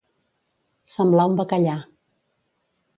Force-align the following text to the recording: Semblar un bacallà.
Semblar 0.95 1.27
un 1.33 1.37
bacallà. 1.43 1.79